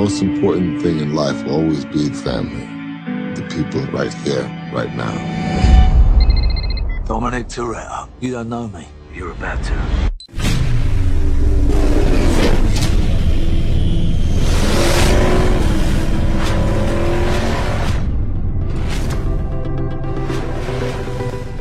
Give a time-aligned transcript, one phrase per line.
[0.00, 2.66] most important thing in life will always be family.
[3.34, 5.12] The people right here, right now.
[7.04, 8.86] Dominic Toretto, you don't know me.
[9.14, 9.74] You're about to.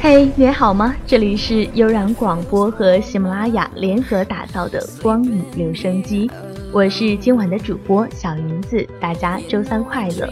[0.00, 0.94] 嘿，你好吗？
[1.06, 6.30] 这里是悠然广播和喜马拉雅联合打造的光影留声机，
[6.70, 10.28] 我是今晚的主播小云子，大家周三快乐。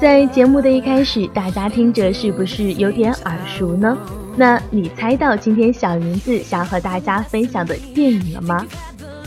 [0.00, 3.96] 在节目的一开始，大家听着是不是有点耳熟呢？
[4.36, 8.66] 那你猜到今天小云子想和大家分享的电影了吗？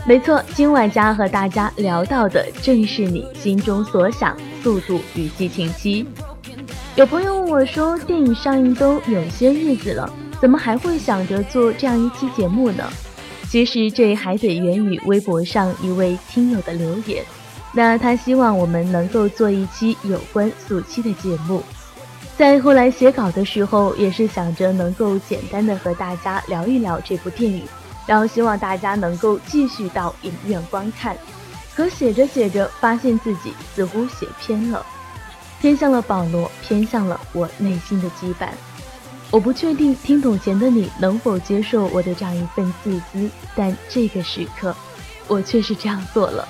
[0.06, 6.04] 没错，今晚将和大家聊到的正是你心中所想，《速度与激情七》。
[6.94, 10.08] 有朋友问我说：“电影上映都有些日子了，
[10.40, 12.84] 怎么还会想着做这样一期节目呢？”
[13.54, 17.24] 其实这还得源于微博上一位听友的留言。
[17.72, 21.62] 那他希望我们能够做一期有关速七的节目。
[22.36, 27.62] 在后来写稿的时候，也是想着能够简单的和大家聊一聊这部电影，
[28.08, 31.16] 然后希望大家能够继续到影院观看。
[31.76, 34.84] 可写着写着，发现自己似乎写偏了。
[35.60, 38.48] 偏向了保罗，偏向了我内心的羁绊。
[39.34, 44.72] 我不确定听懂前的你能否接受我的这样一份自私，但这个时刻，
[45.26, 46.46] 我却是这样做了。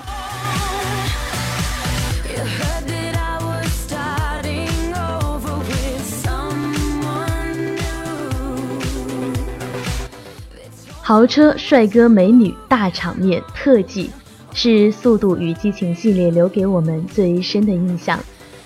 [11.01, 14.11] 豪车、帅哥、美女、大场面、特技，
[14.53, 18.21] 是《速度与激情》系列留给我们最深的印象。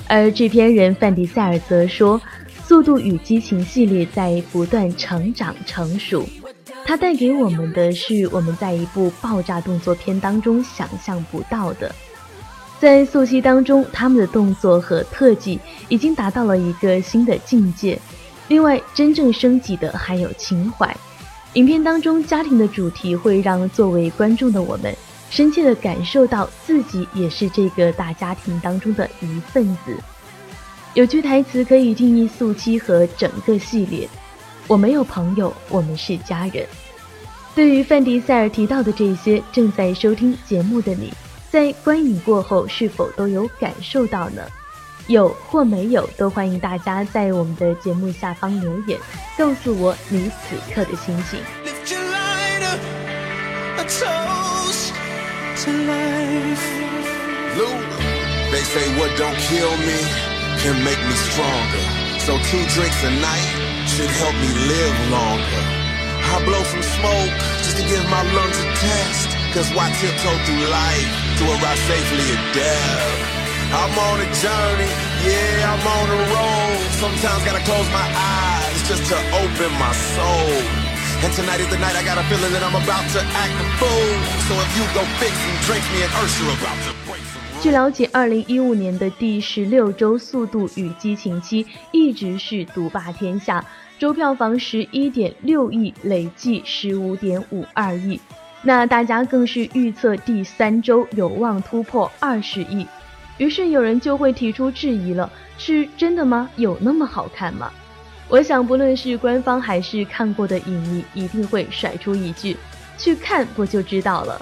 [0.08, 2.18] 而制片人范迪塞尔则说，
[2.68, 6.28] 《速度与激情》系列在不断成长成熟，
[6.84, 11.90] 它带给我们的是我们在一部爆炸动作片当中想象不到的。
[12.78, 17.98] 在《速七》当中，他们的动作和特技已经达到了一个新的境界。
[18.48, 20.94] 另外，真正升级的还有情怀。
[21.54, 24.94] 影片当中家庭的主题会让作为观众的我们。
[25.30, 29.96] 深切地感受到自己也是这个大家庭当中的一份子。
[30.98, 34.08] 有句台词可以定义《速七》和整个系列
[34.66, 36.66] ：“我没有朋友，我们是家人。”
[37.54, 41.12] 对于范迪塞尔提到的这些，正在收听节目的你，
[41.52, 44.42] 在观影过后是否都有感受到呢？
[45.06, 48.98] 有或没有，都欢迎大家在我们的节目下方留言，
[49.36, 51.38] 告诉我你此刻的心情。
[55.86, 56.64] life.
[57.56, 57.98] Luna.
[58.50, 60.27] They say what don't kill me
[60.58, 61.84] can make me stronger.
[62.26, 63.50] So two drinks a night
[63.86, 65.62] should help me live longer.
[66.34, 69.30] I blow some smoke just to give my lungs a test.
[69.54, 71.08] Cause why tiptoe through life
[71.38, 73.38] to arrive safely at death?
[73.70, 74.90] I'm on a journey,
[75.24, 76.78] yeah, I'm on a road.
[76.98, 80.52] Sometimes gotta close my eyes just to open my soul.
[81.22, 83.66] And tonight is the night I got a feeling that I'm about to act a
[83.78, 84.14] fool.
[84.50, 87.07] So if you go fix and drink me and Ursula about to
[87.60, 93.64] 据了解，二零一五年的第十六周《速度与激情七》一直是独霸天下，
[93.98, 98.20] 周票房十一点六亿，累计十五点五二亿。
[98.62, 102.86] 那大家更是预测第三周有望突破二十亿，
[103.38, 106.48] 于是有人就会提出质疑了：是真的吗？
[106.54, 107.68] 有那么好看吗？
[108.28, 112.56] 我想，不论是官方还是看过的影迷，一定会甩出一句
[112.96, 114.40] ：“去看不就知道了。”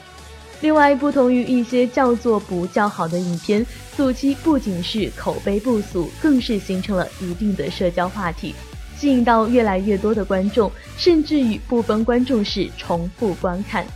[0.62, 3.65] 另外，不同于一些叫做不叫好的影片，
[3.97, 8.55] 《速七》不仅是口碑不俗，更是形成了一定的社交话题，
[8.99, 13.87] 吸引到越来越多的观众，甚至于部分观众是重复观看。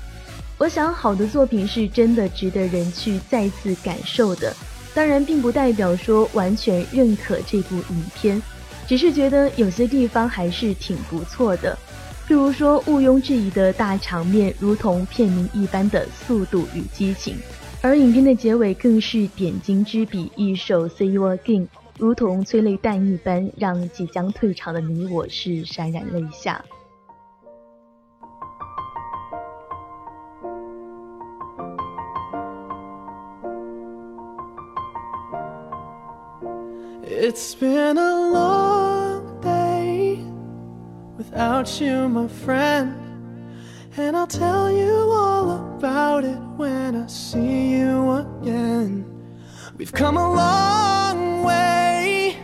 [0.59, 4.55] 我想，好的作品是真的值得人去再次感受的，
[4.95, 8.41] 当然，并不代表说完全认可这部影片。
[8.87, 11.79] 只是觉得有些地方还是挺不错的，
[12.31, 17.35] 譬如说毋庸置疑的大场面，如同片名一般的速度与激情，
[17.83, 21.67] 而影片的结尾更是点睛之笔，一首 See You Again，
[21.99, 26.65] 如同催泪弹一般，让即将退场的你我是潸然泪下。
[37.03, 38.70] It's been a long
[41.30, 43.06] without you, my friend.
[43.98, 49.06] And I'll tell you all about it when I see you again.
[49.78, 52.38] We've come a long way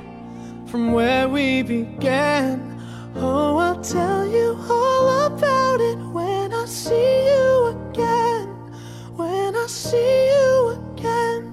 [0.67, 2.79] from where we began.
[3.15, 8.47] Oh, I'll tell you all about it when I see you again.
[9.15, 11.51] When I see you again.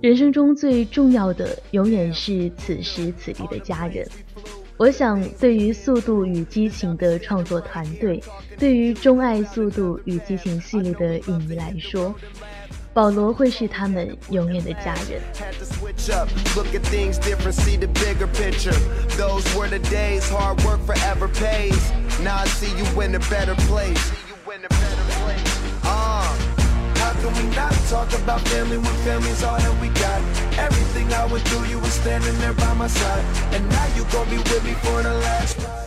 [0.00, 4.06] 人生中最重要的永远是此时此地的家人。
[4.79, 8.23] 我想，对于《速度与激情》的创作团队，
[8.57, 12.15] 对于钟爱《速度与激情》系列的影迷来说，
[12.93, 15.19] 保罗会是他们永远的家人。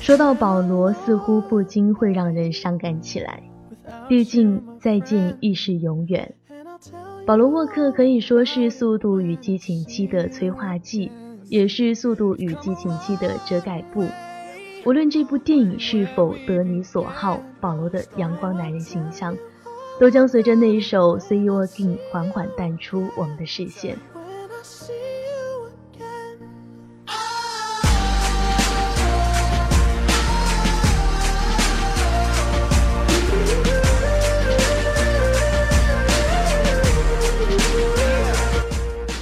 [0.00, 3.42] 说到保罗，似乎不禁会让人伤感起来。
[4.08, 6.34] 毕竟再见亦是永远。
[7.26, 11.12] 保罗沃克可以说是《速度与激情七》的催化剂，
[11.44, 14.06] 也是《速度与激情七》的遮盖布。
[14.84, 19.36] 无论这部电影是否得你所好，保罗的阳光男人形象。
[20.00, 23.96] 都将随着那一首《See You Again》缓缓淡出我们的视线。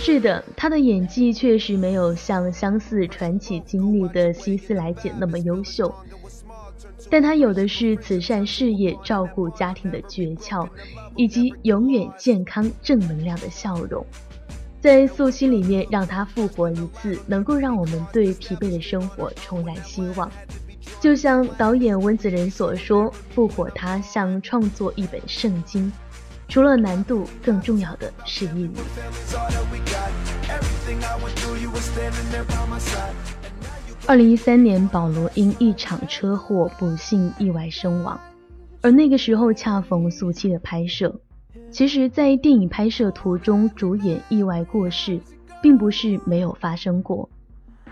[0.02, 5.94] 是的，他的演技确实没有像相似传奇经历的希斯莱杰那么优秀。
[7.10, 10.68] 但他有的是慈善事业、照顾家庭的诀窍，
[11.16, 14.06] 以及永远健康、正能量的笑容，
[14.80, 20.30] 在素心里面让他复活一次，能够让我们对疲惫的生活重燃希望。
[21.00, 25.90] 就像导演温子仁所说：“复活他像创作一本圣经，
[26.46, 28.70] 除了难度，更重要的是毅力。”
[34.10, 38.18] 二零一三年，保罗因一场车祸不幸意外身亡，
[38.80, 41.20] 而那个时候恰逢速七的拍摄。
[41.70, 45.20] 其实，在电影拍摄途中，主演意外过世，
[45.62, 47.30] 并不是没有发生过。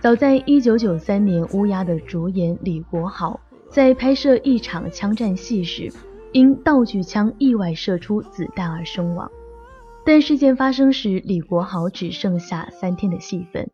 [0.00, 3.38] 早在一九九三年，《乌鸦》的主演李国豪
[3.70, 5.88] 在拍摄一场枪战戏时，
[6.32, 9.30] 因道具枪意外射出子弹而身亡。
[10.04, 13.70] 但事件发生时，李国豪只剩下三天的戏份。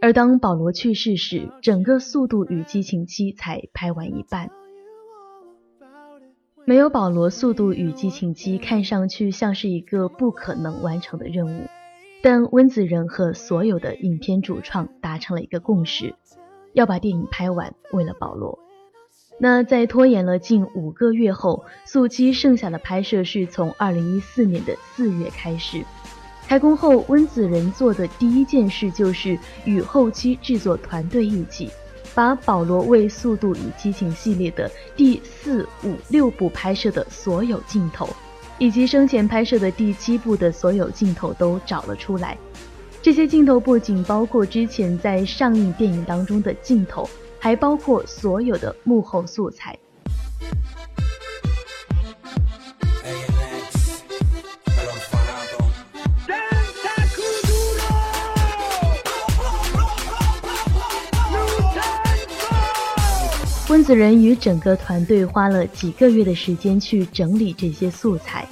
[0.00, 4.50] 而当保罗去世时，整个《速度与激情七》才拍完一半。
[6.64, 11.66] 没有保罗，《速度与激情七》看上去像是一个不可能完成的任务。
[12.22, 16.14] 但温子仁和所有的影片主创达成了一个共识，
[16.74, 17.74] 要把电影拍完。
[17.92, 18.58] 为了保罗，
[19.38, 25.84] 那在拖延了近五个月后，《速七》剩下的拍摄是从二零一四年的四月开始。
[26.48, 31.68] 开工后，温子仁做的第一件事就是与后期制作团队一起，
[32.14, 38.08] 把保罗为《速度与激情》系列的第四、五、六部拍摄的所有镜头，
[38.56, 42.34] 以及生前拍摄的第七部的所有镜头都找了出来。
[43.02, 47.06] 这些镜头不仅包括之前在上映电影当中的镜头，
[47.38, 49.78] 还包括所有的幕后素材。
[63.68, 68.48] 温子仁与整个团队花了几个月的时间去整理这些素材，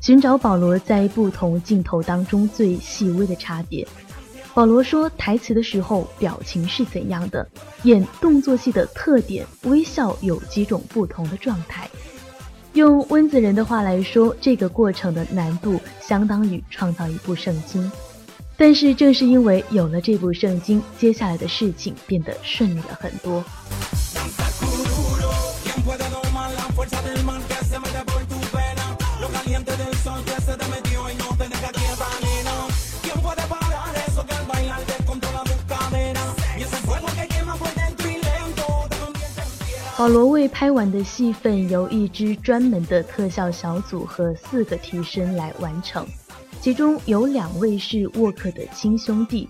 [0.00, 3.86] 寻找保罗在不同镜头当中最细微的差别。
[4.54, 7.48] 保罗说台词的时候表情是怎样的，
[7.84, 11.88] 演动作戏的特点，微笑有几种不同的状态。
[12.72, 17.88] 用温子仁的话来说，这个过程的难度相当于创造一部圣经。
[18.56, 23.44] 但是正是因为有了这部圣经，接下来的事情变得顺利了很多。
[39.96, 46.06] 保罗未拍完的戏份由一支专门的特效小组和四个替身来完成，
[46.60, 49.48] 其中有两位是沃克的亲兄弟，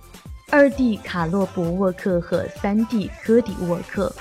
[0.48, 4.14] 二弟卡洛伯沃克和三弟科迪沃克，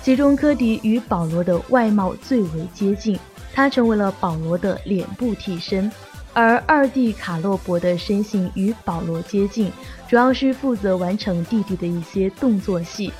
[0.00, 3.18] 其中科迪与保罗的外貌最为接近，
[3.52, 5.90] 他成为了保罗的脸部替身，
[6.32, 9.72] 而二弟卡洛伯的身形与保罗接近，
[10.08, 13.12] 主要是负责完成弟弟的一些动作戏。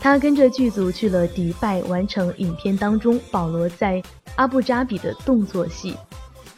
[0.00, 4.02] 他跟着剧组去了迪拜，完成影片当中保罗在
[4.36, 5.94] 阿布扎比的动作戏。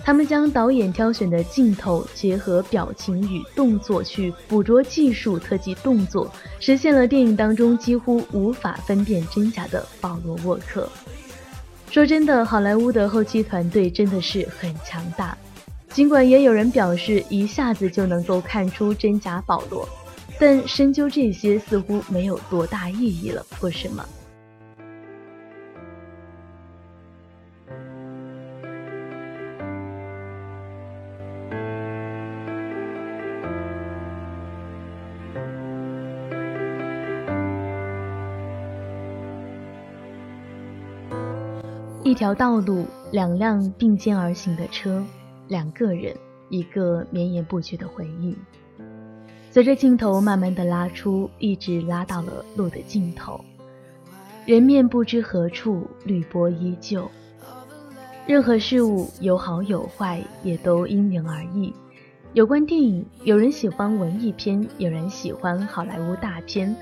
[0.02, 10.88] 他们将导演挑选的镜头结合表情与动作去捕捉技术特技动作，实现了电影当中几乎无法分辨真假的保罗沃克。
[11.90, 15.36] 说真的，好莱坞的后期团队真的是很强大。
[15.90, 19.86] 尽管也有人表示一下子就能够看出真假保罗，
[20.40, 24.06] 但深究这些似乎没有多大意义了，不是吗？
[42.02, 45.04] 一条道路，两辆并肩而行的车，
[45.48, 46.16] 两个人，
[46.48, 48.34] 一个绵延不绝的回忆。
[49.50, 53.44] 随着镜头慢慢的拉出，一直拉到了路的尽头。
[54.46, 57.10] 人面不知何处，绿波依旧。
[58.26, 61.74] 任何事物有好有坏，也都因人而异。
[62.32, 66.76] 有关电影，有人喜欢文艺片，有人喜欢好莱坞大片，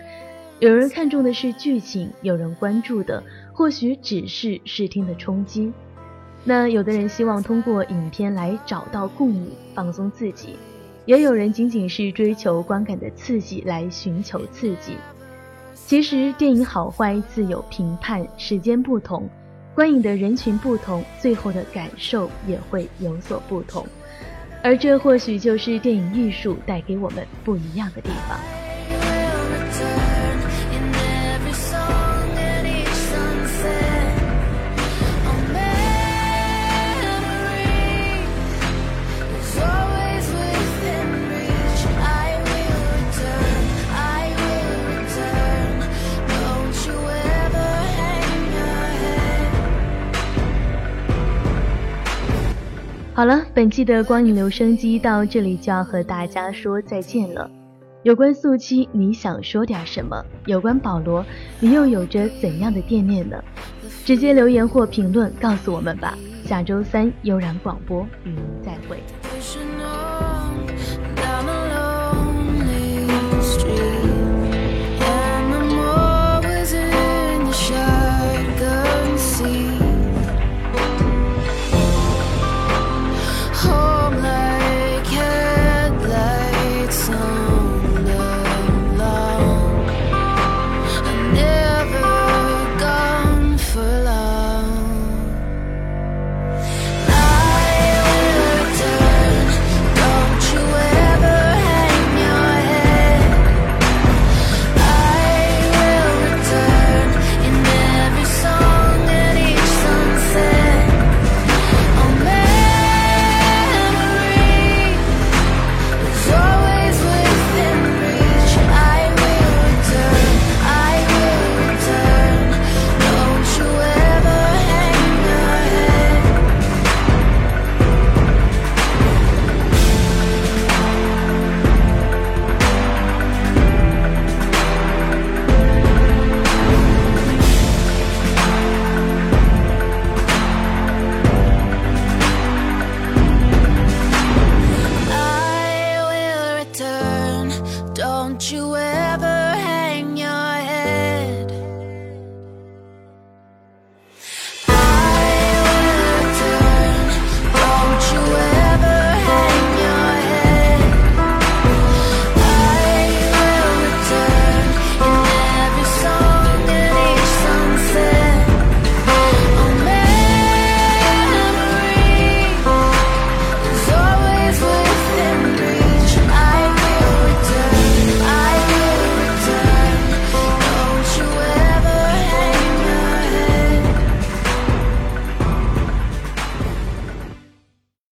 [0.59, 3.23] 有人看重的是剧情，有人关注的。
[3.55, 5.73] 或许只是视听的冲击，
[6.45, 10.51] 那有的人希望通过影片来找到共鸣，放松自己；
[11.09, 14.95] 也有人仅仅是追求观感的刺激来寻求刺激。
[15.73, 19.27] 其实电影好坏自有评判，时间不同，
[19.75, 23.87] 观影的人群不同，最后的感受也会有所不同。
[24.63, 28.58] 而这或许就是电影艺术带给我们不一样的地方。
[53.19, 57.51] 好了，本期的光影留声机到这里就要和大家说再见了。
[58.05, 60.25] 有关素七，你想说点什么？
[60.47, 61.27] 有关保罗，
[61.59, 63.43] 你又有着怎样的惦念呢？
[64.05, 66.17] 直接留言或评论告诉我们吧。
[66.45, 69.03] 下周三悠然广播与您再会。